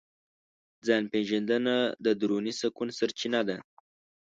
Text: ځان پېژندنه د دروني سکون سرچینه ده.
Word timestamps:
ځان 0.85 1.03
پېژندنه 1.11 1.75
د 2.05 2.07
دروني 2.19 2.53
سکون 2.61 2.89
سرچینه 2.97 3.41
ده. 3.47 3.57